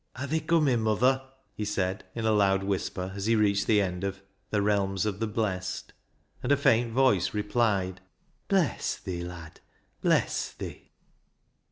[0.15, 1.21] "Arr they comin', muther?"
[1.53, 5.19] he said, in a loud whisper, as he reached the end of" The realms of
[5.19, 5.93] the blest,"
[6.41, 8.01] and a faint voice replied
[8.47, 9.59] —"Bless thi, lad!
[10.01, 10.89] Bless thi!